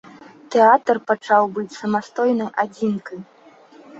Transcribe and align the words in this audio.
Тэатр 0.53 0.99
пачаў 1.09 1.43
быць 1.57 1.75
самастойнай 1.81 2.49
адзінкай. 2.63 3.19